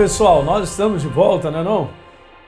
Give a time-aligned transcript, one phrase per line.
[0.00, 1.90] pessoal, nós estamos de volta, não é não?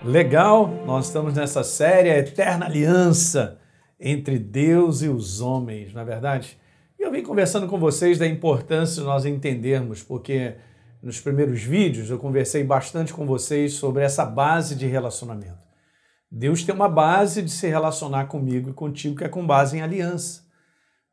[0.03, 3.61] Legal, nós estamos nessa série a Eterna Aliança
[4.01, 6.58] entre Deus e os homens, não é verdade?
[6.99, 10.54] E eu vim conversando com vocês da importância de nós entendermos, porque
[11.03, 15.61] nos primeiros vídeos eu conversei bastante com vocês sobre essa base de relacionamento.
[16.30, 19.83] Deus tem uma base de se relacionar comigo e contigo que é com base em
[19.83, 20.43] aliança.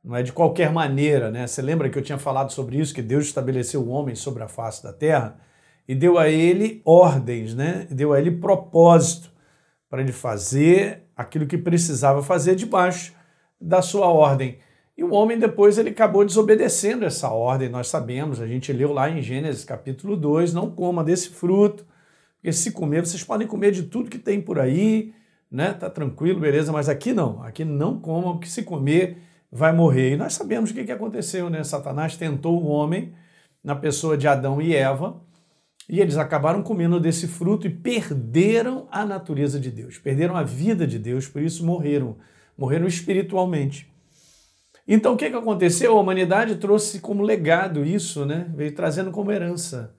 [0.02, 1.46] Não é de qualquer maneira, né?
[1.46, 4.48] Você lembra que eu tinha falado sobre isso, que Deus estabeleceu o homem sobre a
[4.48, 5.49] face da terra?
[5.90, 7.88] E deu a ele ordens, né?
[7.90, 9.32] deu a ele propósito
[9.90, 13.12] para ele fazer aquilo que precisava fazer debaixo
[13.60, 14.60] da sua ordem.
[14.96, 19.10] E o homem depois ele acabou desobedecendo essa ordem, nós sabemos, a gente leu lá
[19.10, 21.88] em Gênesis capítulo 2, não coma desse fruto,
[22.36, 25.12] porque se comer, vocês podem comer de tudo que tem por aí,
[25.50, 25.74] né?
[25.74, 29.18] Tá tranquilo, beleza, mas aqui não, aqui não comam, porque se comer
[29.52, 30.14] vai morrer.
[30.14, 31.64] E nós sabemos o que, que aconteceu, né?
[31.64, 33.12] Satanás tentou o homem
[33.64, 35.20] na pessoa de Adão e Eva,
[35.90, 40.86] e eles acabaram comendo desse fruto e perderam a natureza de Deus, perderam a vida
[40.86, 42.16] de Deus, por isso morreram,
[42.56, 43.92] morreram espiritualmente.
[44.88, 45.98] Então o que, que aconteceu?
[45.98, 48.52] A humanidade trouxe como legado isso, né?
[48.56, 49.96] veio trazendo como herança.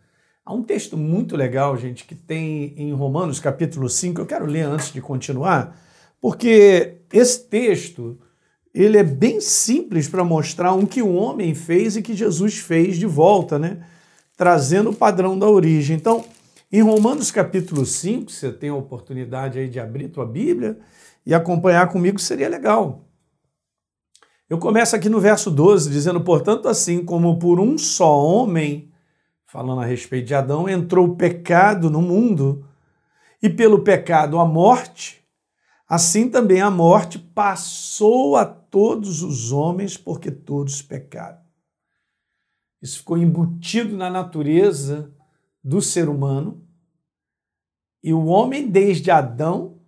[0.47, 4.63] Há um texto muito legal, gente, que tem em Romanos capítulo 5, eu quero ler
[4.63, 5.77] antes de continuar,
[6.21, 8.17] porque esse texto
[8.73, 12.97] ele é bem simples para mostrar um que o homem fez e que Jesus fez
[12.97, 13.85] de volta, né?
[14.41, 15.95] Trazendo o padrão da origem.
[15.95, 16.25] Então,
[16.73, 20.79] em Romanos capítulo 5, você tem a oportunidade aí de abrir tua Bíblia
[21.27, 23.05] e acompanhar comigo, seria legal.
[24.49, 28.91] Eu começo aqui no verso 12, dizendo, portanto, assim como por um só homem,
[29.45, 32.67] falando a respeito de Adão, entrou o pecado no mundo,
[33.43, 35.23] e pelo pecado a morte,
[35.87, 41.50] assim também a morte passou a todos os homens, porque todos pecaram.
[42.83, 45.13] Isso ficou embutido na natureza
[45.63, 46.63] do ser humano.
[48.03, 49.79] E o homem, desde Adão,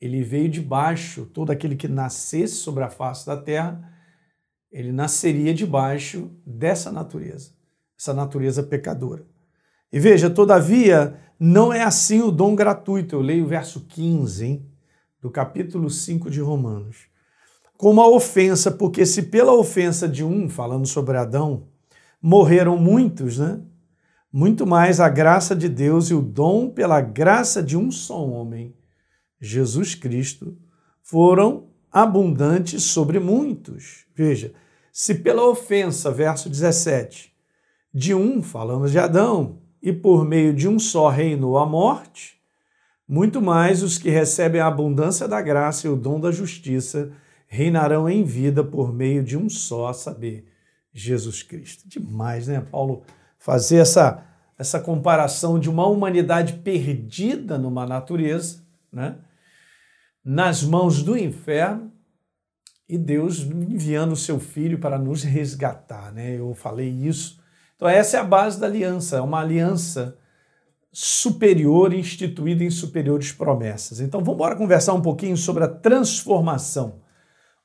[0.00, 1.26] ele veio de baixo.
[1.26, 3.92] Todo aquele que nascesse sobre a face da terra,
[4.70, 7.50] ele nasceria debaixo dessa natureza,
[7.98, 9.26] essa natureza pecadora.
[9.92, 13.16] E veja, todavia, não é assim o dom gratuito.
[13.16, 14.66] Eu leio o verso 15 hein,
[15.20, 17.08] do capítulo 5 de Romanos.
[17.76, 21.68] Como a ofensa, porque se pela ofensa de um, falando sobre Adão,
[22.26, 23.60] morreram muitos, né?
[24.32, 28.74] Muito mais a graça de Deus e o dom pela graça de um só homem,
[29.40, 30.58] Jesus Cristo,
[31.04, 34.06] foram abundantes sobre muitos.
[34.12, 34.52] Veja,
[34.92, 37.32] se pela ofensa, verso 17,
[37.94, 42.40] de um, falamos de Adão, e por meio de um só reinou a morte,
[43.06, 47.12] muito mais os que recebem a abundância da graça e o dom da justiça
[47.46, 50.55] reinarão em vida por meio de um só, a saber,
[50.98, 51.86] Jesus Cristo.
[51.86, 53.02] Demais, né, Paulo,
[53.38, 54.24] fazer essa,
[54.58, 59.16] essa comparação de uma humanidade perdida numa natureza, né,
[60.24, 61.92] nas mãos do inferno,
[62.88, 66.38] e Deus enviando o seu filho para nos resgatar, né?
[66.38, 67.40] Eu falei isso.
[67.74, 70.16] Então essa é a base da aliança, é uma aliança
[70.92, 74.00] superior instituída em superiores promessas.
[74.00, 77.00] Então vamos embora conversar um pouquinho sobre a transformação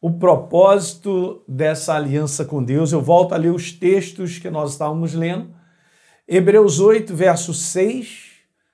[0.01, 2.91] o propósito dessa aliança com Deus.
[2.91, 5.53] Eu volto a ler os textos que nós estávamos lendo.
[6.27, 8.31] Hebreus 8, verso 6,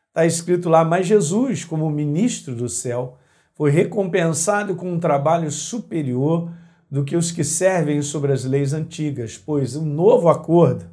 [0.07, 3.17] está escrito lá: Mas Jesus, como ministro do céu,
[3.53, 6.49] foi recompensado com um trabalho superior
[6.89, 10.89] do que os que servem sobre as leis antigas, pois o um novo acordo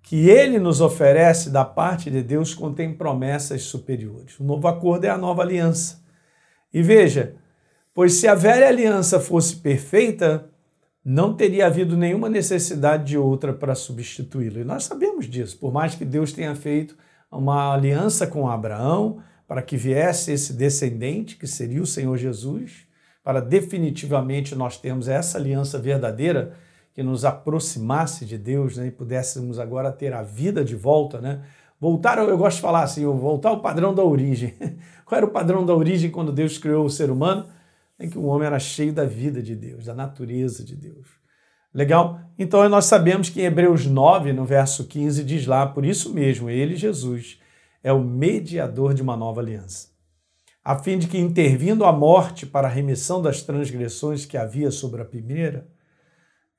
[0.00, 4.38] que ele nos oferece da parte de Deus contém promessas superiores.
[4.38, 6.00] O novo acordo é a nova aliança.
[6.72, 7.34] E veja,
[7.96, 10.50] Pois se a velha aliança fosse perfeita,
[11.02, 14.60] não teria havido nenhuma necessidade de outra para substituí-la.
[14.60, 16.94] E nós sabemos disso, por mais que Deus tenha feito
[17.32, 22.86] uma aliança com Abraão para que viesse esse descendente, que seria o Senhor Jesus,
[23.24, 26.52] para definitivamente nós termos essa aliança verdadeira
[26.92, 31.40] que nos aproximasse de Deus né, e pudéssemos agora ter a vida de volta, né?
[31.80, 34.54] Voltar, eu gosto de falar assim, voltar ao padrão da origem.
[35.06, 37.46] Qual era o padrão da origem quando Deus criou o ser humano?
[37.98, 41.08] Em que o homem era cheio da vida de Deus, da natureza de Deus.
[41.72, 42.20] Legal?
[42.38, 46.48] Então nós sabemos que em Hebreus 9, no verso 15, diz lá, por isso mesmo,
[46.48, 47.38] ele, Jesus,
[47.82, 49.88] é o mediador de uma nova aliança,
[50.64, 55.02] a fim de que, intervindo a morte para a remissão das transgressões que havia sobre
[55.02, 55.68] a primeira,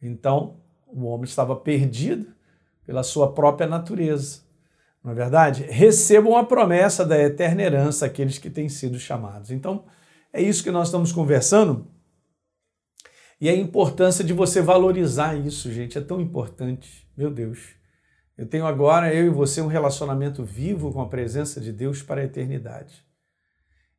[0.01, 2.27] então o homem estava perdido
[2.85, 4.41] pela sua própria natureza.
[5.03, 5.63] Não é verdade?
[5.63, 9.51] Recebam a promessa da eterna herança aqueles que têm sido chamados.
[9.51, 9.85] Então,
[10.33, 11.87] é isso que nós estamos conversando.
[13.39, 17.07] E a importância de você valorizar isso, gente, é tão importante.
[17.15, 17.75] Meu Deus.
[18.37, 22.21] Eu tenho agora, eu e você, um relacionamento vivo com a presença de Deus para
[22.21, 23.03] a eternidade.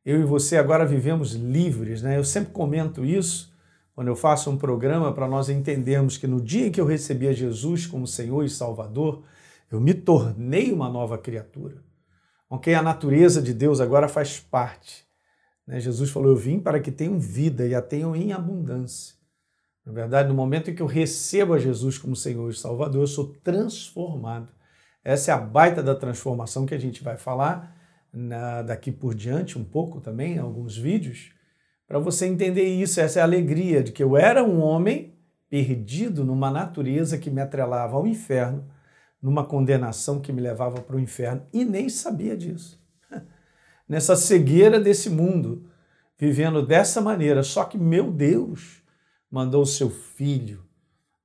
[0.05, 2.17] Eu e você agora vivemos livres, né?
[2.17, 3.53] Eu sempre comento isso
[3.93, 7.27] quando eu faço um programa para nós entendermos que no dia em que eu recebi
[7.27, 9.23] a Jesus como Senhor e Salvador,
[9.69, 11.83] eu me tornei uma nova criatura.
[12.49, 12.73] Ok?
[12.73, 15.05] A natureza de Deus agora faz parte.
[15.69, 15.79] Né?
[15.79, 19.15] Jesus falou: Eu vim para que tenham vida e a tenham em abundância.
[19.85, 23.07] Na verdade, no momento em que eu recebo a Jesus como Senhor e Salvador, eu
[23.07, 24.49] sou transformado.
[25.03, 27.75] Essa é a baita da transformação que a gente vai falar
[28.11, 31.31] na, daqui por diante, um pouco também, em alguns vídeos
[31.89, 35.17] para você entender isso, essa é a alegria de que eu era um homem
[35.49, 38.63] perdido numa natureza que me atrelava ao inferno,
[39.19, 42.79] numa condenação que me levava para o inferno e nem sabia disso.
[43.89, 45.65] Nessa cegueira desse mundo,
[46.15, 48.83] vivendo dessa maneira, só que meu Deus
[49.31, 50.63] mandou o seu filho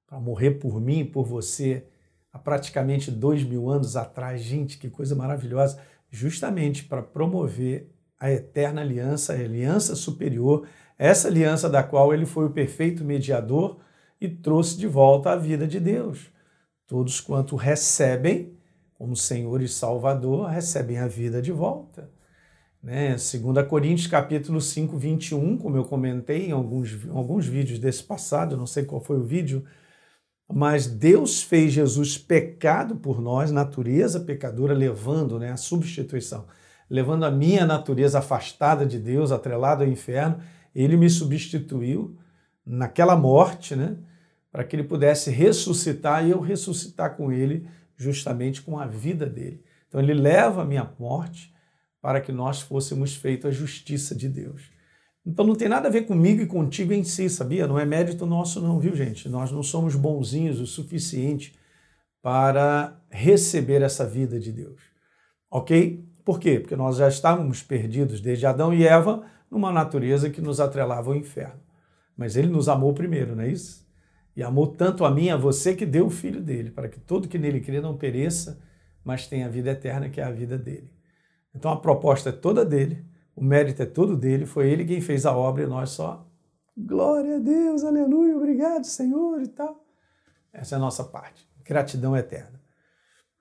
[0.06, 1.86] para morrer por mim e por você
[2.32, 4.40] há praticamente dois mil anos atrás.
[4.40, 5.78] Gente, que coisa maravilhosa!
[6.10, 10.66] Justamente para promover a eterna aliança, a aliança superior,
[10.96, 13.78] essa aliança da qual ele foi o perfeito mediador
[14.18, 16.30] e trouxe de volta a vida de Deus.
[16.86, 18.56] Todos quanto recebem
[18.94, 22.10] como Senhor e Salvador, recebem a vida de volta.
[22.84, 23.16] Né?
[23.16, 28.56] 2 Coríntios capítulo 5, 21, como eu comentei em alguns, em alguns vídeos desse passado,
[28.56, 29.64] não sei qual foi o vídeo,
[30.46, 36.46] mas Deus fez Jesus pecado por nós, natureza pecadora, levando né, a substituição
[36.88, 40.38] levando a minha natureza afastada de Deus, atrelada ao inferno,
[40.74, 42.16] ele me substituiu
[42.64, 43.96] naquela morte, né?
[44.50, 49.62] Para que ele pudesse ressuscitar e eu ressuscitar com ele, justamente com a vida dele.
[49.88, 51.52] Então ele leva a minha morte
[52.04, 54.70] para que nós fôssemos feitos a justiça de Deus.
[55.24, 57.66] Então não tem nada a ver comigo e contigo em si, sabia?
[57.66, 59.26] Não é mérito nosso, não, viu, gente?
[59.26, 61.58] Nós não somos bonzinhos o suficiente
[62.20, 64.82] para receber essa vida de Deus.
[65.50, 66.06] Ok?
[66.22, 66.60] Por quê?
[66.60, 71.16] Porque nós já estávamos perdidos desde Adão e Eva numa natureza que nos atrelava ao
[71.16, 71.62] inferno.
[72.14, 73.82] Mas ele nos amou primeiro, não é isso?
[74.36, 77.28] E amou tanto a mim, a você, que deu o filho dele, para que todo
[77.28, 78.60] que nele crê não pereça,
[79.02, 80.93] mas tenha a vida eterna, que é a vida dele.
[81.54, 83.04] Então a proposta é toda dele,
[83.36, 86.26] o mérito é todo dele, foi ele quem fez a obra e nós só.
[86.76, 89.84] Glória a Deus, aleluia, obrigado, Senhor e tal.
[90.52, 91.48] Essa é a nossa parte.
[91.64, 92.60] Gratidão eterna.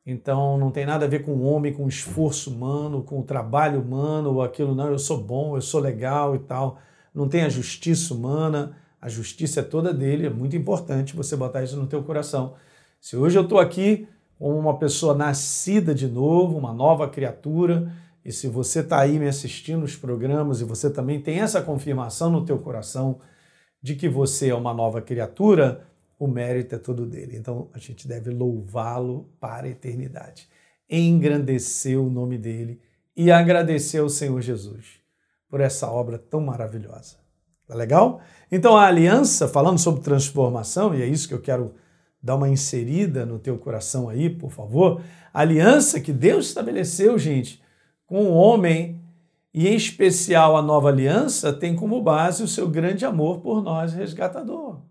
[0.06, 3.24] Então não tem nada a ver com o homem, com o esforço humano, com o
[3.24, 6.78] trabalho humano, ou aquilo, não, eu sou bom, eu sou legal e tal.
[7.14, 11.64] Não tem a justiça humana, a justiça é toda dele, é muito importante você botar
[11.64, 12.56] isso no teu coração.
[13.00, 14.08] Se hoje eu estou aqui
[14.38, 17.92] como uma pessoa nascida de novo, uma nova criatura,
[18.26, 22.30] e se você está aí me assistindo nos programas e você também tem essa confirmação
[22.30, 23.20] no teu coração
[23.82, 25.86] de que você é uma nova criatura,
[26.18, 27.36] o mérito é todo dele.
[27.36, 30.48] Então a gente deve louvá-lo para a eternidade,
[30.90, 32.80] engrandecer o nome dele
[33.16, 35.02] e agradecer ao Senhor Jesus
[35.50, 37.18] por essa obra tão maravilhosa.
[37.68, 38.22] Tá legal?
[38.52, 41.74] Então a aliança, falando sobre transformação, e é isso que eu quero
[42.24, 45.02] dar uma inserida no teu coração aí, por favor.
[45.34, 47.62] A aliança que Deus estabeleceu, gente,
[48.08, 49.02] com o homem,
[49.54, 53.94] e em especial a nova aliança, tem como base o seu grande amor por nós,
[53.94, 54.82] resgatador.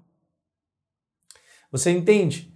[1.70, 2.52] Você entende?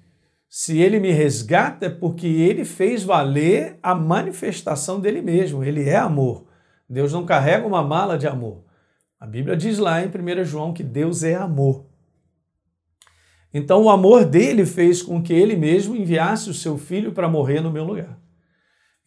[0.48, 5.64] Se ele me resgata é porque ele fez valer a manifestação dele mesmo.
[5.64, 6.46] Ele é amor.
[6.88, 8.64] Deus não carrega uma mala de amor.
[9.18, 11.86] A Bíblia diz lá em 1 João que Deus é amor.
[13.56, 17.62] Então o amor dele fez com que ele mesmo enviasse o seu filho para morrer
[17.62, 18.20] no meu lugar.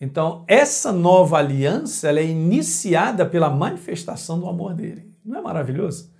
[0.01, 5.13] Então essa nova aliança ela é iniciada pela manifestação do amor dele.
[5.23, 6.11] Não é maravilhoso?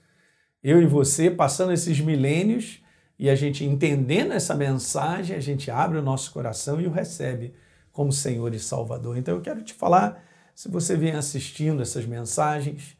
[0.64, 2.84] Eu e você passando esses milênios
[3.18, 7.56] e a gente entendendo essa mensagem, a gente abre o nosso coração e o recebe
[7.92, 9.18] como Senhor e Salvador.
[9.18, 12.96] Então eu quero te falar, se você vem assistindo essas mensagens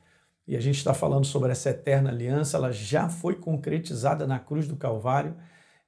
[0.50, 4.68] e a gente está falando sobre essa eterna aliança, ela já foi concretizada na cruz
[4.68, 5.36] do Calvário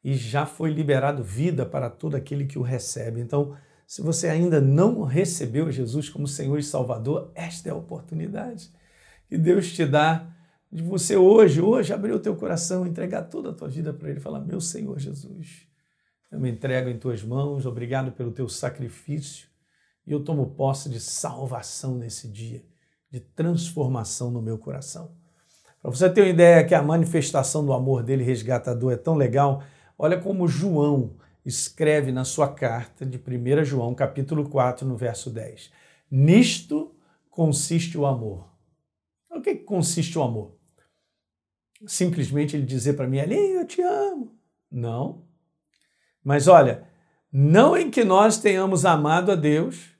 [0.03, 3.19] e já foi liberado vida para todo aquele que o recebe.
[3.19, 8.71] Então, se você ainda não recebeu Jesus como Senhor e Salvador, esta é a oportunidade
[9.27, 10.31] que Deus te dá
[10.71, 14.19] de você hoje, hoje, abrir o teu coração, entregar toda a tua vida para Ele
[14.19, 15.65] falar: Meu Senhor Jesus,
[16.31, 19.47] eu me entrego em tuas mãos, obrigado pelo teu sacrifício
[20.05, 22.63] e eu tomo posse de salvação nesse dia,
[23.11, 25.11] de transformação no meu coração.
[25.81, 29.63] Para você ter uma ideia que a manifestação do amor dele resgatador é tão legal,
[29.97, 31.15] olha como João
[31.45, 35.71] escreve na sua carta de 1 João, capítulo 4, no verso 10.
[36.09, 36.95] Nisto
[37.29, 38.47] consiste o amor.
[39.29, 40.61] O que consiste o amor?
[41.85, 44.35] simplesmente ele dizer para mim ali, eu te amo.
[44.71, 45.23] Não.
[46.23, 46.87] Mas olha,
[47.33, 49.91] Não em que nós tenhamos amado a Deus,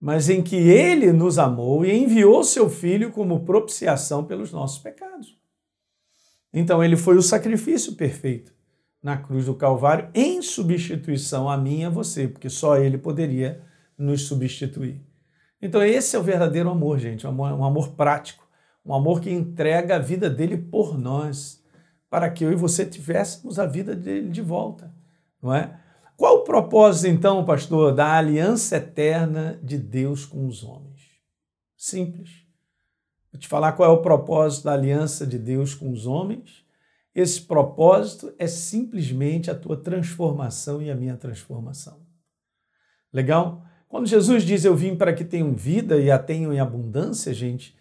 [0.00, 5.36] mas em que Ele nos amou e enviou seu Filho como propiciação pelos nossos pecados.
[6.52, 8.54] Então, ele foi o sacrifício perfeito
[9.02, 13.62] na cruz do Calvário em substituição a mim e a você, porque só Ele poderia
[13.96, 15.00] nos substituir.
[15.60, 18.46] Então, esse é o verdadeiro amor, gente, um amor, um amor prático,
[18.84, 21.62] um amor que entrega a vida dele por nós,
[22.08, 24.92] para que eu e você tivéssemos a vida dele de volta,
[25.42, 25.78] não é?
[26.16, 31.00] Qual o propósito, então, pastor, da aliança eterna de Deus com os homens?
[31.76, 32.46] Simples.
[33.30, 36.64] Vou te falar qual é o propósito da aliança de Deus com os homens.
[37.14, 42.00] Esse propósito é simplesmente a tua transformação e a minha transformação.
[43.12, 43.62] Legal?
[43.86, 47.76] Quando Jesus diz eu vim para que tenham vida e a tenham em abundância, gente,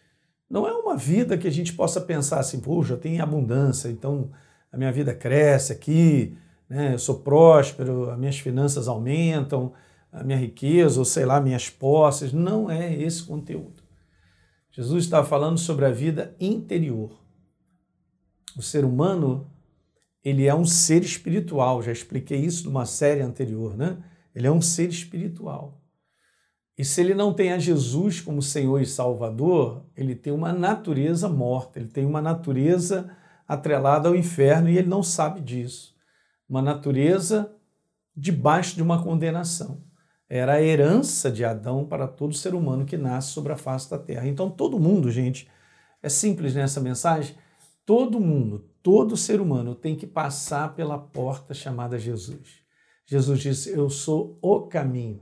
[0.50, 4.32] não é uma vida que a gente possa pensar assim, puxa, eu tenho abundância, então
[4.72, 6.38] a minha vida cresce aqui,
[6.70, 6.94] né?
[6.94, 9.74] eu sou próspero, as minhas finanças aumentam,
[10.12, 12.34] a minha riqueza, ou sei lá, minhas posses.
[12.34, 13.84] Não é esse conteúdo.
[14.72, 17.12] Jesus está falando sobre a vida interior.
[18.58, 19.50] O ser humano,
[20.24, 23.98] ele é um ser espiritual, já expliquei isso numa série anterior, né?
[24.34, 25.82] Ele é um ser espiritual.
[26.78, 31.30] E se ele não tem a Jesus como Senhor e Salvador, ele tem uma natureza
[31.30, 33.10] morta, ele tem uma natureza
[33.48, 35.95] atrelada ao inferno e ele não sabe disso
[36.48, 37.54] uma natureza
[38.16, 39.84] debaixo de uma condenação.
[40.28, 44.00] Era a herança de Adão para todo ser humano que nasce sobre a face da
[44.00, 44.28] terra.
[44.28, 45.48] Então, todo mundo, gente,
[46.02, 47.36] é simples nessa mensagem,
[47.86, 52.66] todo mundo, todo ser humano tem que passar pela porta chamada Jesus.
[53.06, 55.22] Jesus disse: Eu sou o caminho,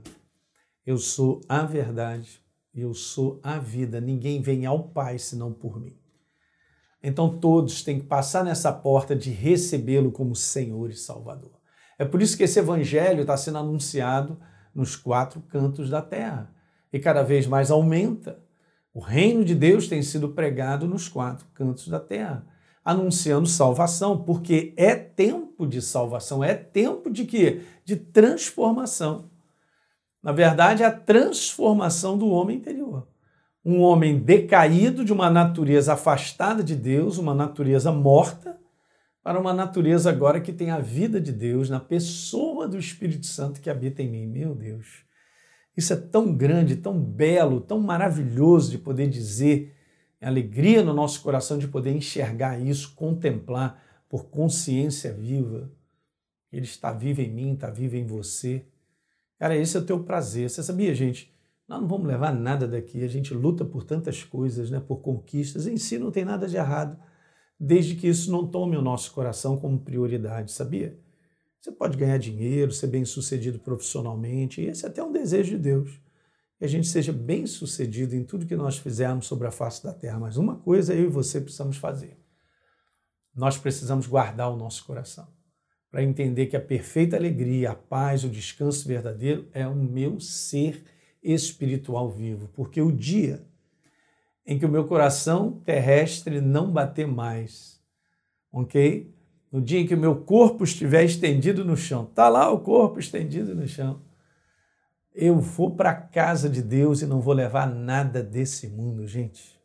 [0.86, 2.40] eu sou a verdade,
[2.74, 4.00] eu sou a vida.
[4.00, 6.03] Ninguém vem ao Pai senão por mim.
[7.06, 11.52] Então todos têm que passar nessa porta de recebê-lo como Senhor e Salvador.
[11.98, 14.40] É por isso que esse evangelho está sendo anunciado
[14.74, 16.50] nos quatro cantos da terra
[16.90, 18.42] e cada vez mais aumenta.
[18.94, 22.46] O reino de Deus tem sido pregado nos quatro cantos da terra,
[22.82, 27.64] anunciando salvação, porque é tempo de salvação, é tempo de quê?
[27.84, 29.28] De transformação.
[30.22, 33.06] Na verdade, é a transformação do homem interior
[33.64, 38.60] um homem decaído de uma natureza afastada de Deus, uma natureza morta,
[39.22, 43.60] para uma natureza agora que tem a vida de Deus na pessoa do Espírito Santo
[43.60, 44.26] que habita em mim.
[44.26, 45.04] Meu Deus,
[45.74, 49.74] isso é tão grande, tão belo, tão maravilhoso de poder dizer,
[50.20, 55.72] é alegria no nosso coração de poder enxergar isso, contemplar por consciência viva.
[56.52, 58.64] Ele está vivo em mim, está vivo em você.
[59.38, 60.48] Cara, esse é o teu prazer.
[60.48, 61.33] Você sabia, gente?
[61.68, 63.02] Nós não vamos levar nada daqui.
[63.02, 65.66] A gente luta por tantas coisas, né, por conquistas.
[65.66, 66.98] Em si não tem nada de errado,
[67.58, 70.98] desde que isso não tome o nosso coração como prioridade, sabia?
[71.60, 75.58] Você pode ganhar dinheiro, ser bem sucedido profissionalmente, e esse é até um desejo de
[75.58, 75.98] Deus.
[76.58, 79.92] Que a gente seja bem sucedido em tudo que nós fizermos sobre a face da
[79.92, 80.18] terra.
[80.18, 82.18] Mas uma coisa eu e você precisamos fazer.
[83.34, 85.26] Nós precisamos guardar o nosso coração
[85.90, 90.84] para entender que a perfeita alegria, a paz, o descanso verdadeiro é o meu ser
[91.24, 93.44] espiritual vivo, porque o dia
[94.46, 97.80] em que o meu coração terrestre não bater mais,
[98.52, 99.12] ok?
[99.50, 103.00] No dia em que o meu corpo estiver estendido no chão, tá lá o corpo
[103.00, 104.02] estendido no chão,
[105.14, 109.58] eu vou para a casa de Deus e não vou levar nada desse mundo, gente.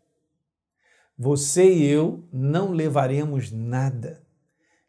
[1.17, 4.21] Você e eu não levaremos nada.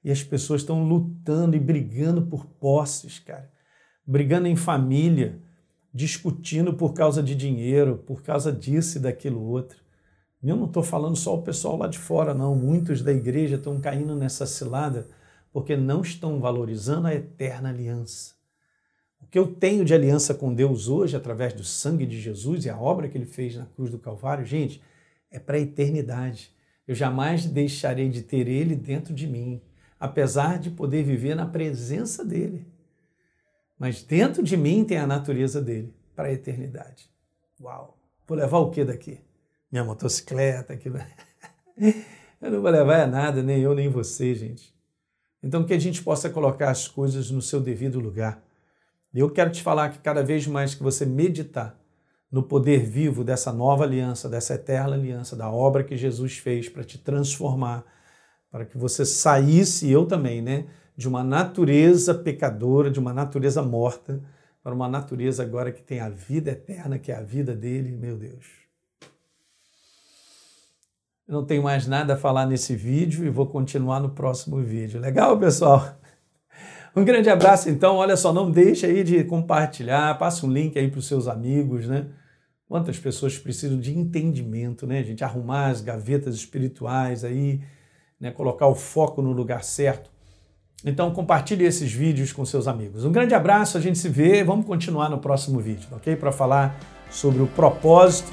[0.05, 3.50] E as pessoas estão lutando e brigando por posses, cara.
[4.07, 5.43] Brigando em família,
[5.93, 9.79] discutindo por causa de dinheiro, por causa disso e daquilo outro.
[10.43, 12.55] Eu não estou falando só o pessoal lá de fora, não.
[12.55, 15.07] Muitos da igreja estão caindo nessa cilada
[15.53, 18.35] porque não estão valorizando a eterna aliança.
[19.21, 22.71] O que eu tenho de aliança com Deus hoje, através do sangue de Jesus e
[22.71, 24.81] a obra que ele fez na cruz do Calvário, gente,
[25.31, 26.55] é para a eternidade.
[26.89, 29.61] Eu jamais deixarei de ter ele dentro de mim,
[29.99, 32.67] apesar de poder viver na presença dele
[33.81, 37.11] mas dentro de mim tem a natureza dele para a eternidade.
[37.59, 37.97] Uau!
[38.29, 39.19] Vou levar o que daqui?
[39.73, 40.99] Minha motocicleta, aquilo.
[41.81, 44.75] eu não vou levar nada, nem eu, nem você, gente.
[45.43, 48.45] Então, que a gente possa colocar as coisas no seu devido lugar.
[49.15, 51.81] Eu quero te falar que cada vez mais que você meditar
[52.31, 56.85] no poder vivo dessa nova aliança, dessa eterna aliança, da obra que Jesus fez para
[56.85, 57.85] te transformar,
[58.51, 60.67] para que você saísse, e eu também, né?
[61.00, 64.23] De uma natureza pecadora, de uma natureza morta,
[64.62, 68.19] para uma natureza agora que tem a vida eterna, que é a vida dele, meu
[68.19, 68.45] Deus.
[71.26, 75.00] Eu não tenho mais nada a falar nesse vídeo e vou continuar no próximo vídeo.
[75.00, 75.99] Legal, pessoal?
[76.95, 77.97] Um grande abraço, então.
[77.97, 81.87] Olha só, não deixe aí de compartilhar, passa um link aí para os seus amigos,
[81.87, 82.09] né?
[82.69, 85.25] Quantas pessoas precisam de entendimento, né, gente?
[85.25, 87.62] Arrumar as gavetas espirituais aí,
[88.21, 88.30] né?
[88.30, 90.20] Colocar o foco no lugar certo.
[90.85, 93.05] Então compartilhe esses vídeos com seus amigos.
[93.05, 94.43] Um grande abraço, a gente se vê.
[94.43, 96.17] Vamos continuar no próximo vídeo, ok?
[96.17, 96.79] Para falar
[97.11, 98.33] sobre o propósito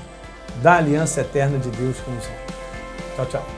[0.62, 2.48] da aliança eterna de Deus com os homens.
[3.16, 3.57] Tchau, tchau.